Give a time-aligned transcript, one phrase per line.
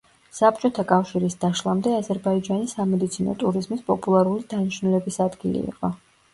[0.35, 5.97] საბჭოთა კავშირის დაშლამდე აზერბაიჯანი სამედიცინო ტურიზმის პოპულარული დანიშნულების ადგილი იყო.